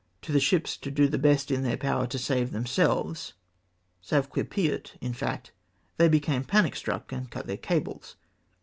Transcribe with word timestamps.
said)' 0.01 0.21
to 0.23 0.31
the 0.31 0.39
ships 0.39 0.77
to 0.77 0.89
do 0.89 1.07
the 1.07 1.19
best 1.19 1.51
in 1.51 1.61
their 1.61 1.77
power 1.77 2.07
to 2.07 2.17
save 2.17 2.49
them 2.49 2.65
selves— 2.65 3.33
sauve 4.01 4.31
qui 4.31 4.41
pent, 4.43 4.95
in 4.99 5.13
fact— 5.13 5.51
they 5.97 6.09
became 6.09 6.43
panic 6.43 6.75
struck, 6.75 7.11
and 7.11 7.29
cut 7.29 7.45
their 7.45 7.55
cables. 7.55 8.15